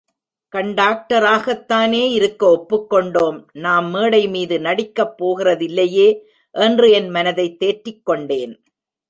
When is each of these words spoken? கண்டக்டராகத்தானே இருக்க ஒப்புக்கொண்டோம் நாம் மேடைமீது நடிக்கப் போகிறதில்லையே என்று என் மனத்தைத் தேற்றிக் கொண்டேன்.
கண்டக்டராகத்தானே 0.55 2.11
இருக்க 2.11 2.47
ஒப்புக்கொண்டோம் 2.49 3.45
நாம் 3.53 3.95
மேடைமீது 3.95 4.59
நடிக்கப் 4.59 5.23
போகிறதில்லையே 5.23 6.19
என்று 6.51 6.91
என் 6.91 7.09
மனத்தைத் 7.09 7.59
தேற்றிக் 7.59 8.05
கொண்டேன். 8.05 8.63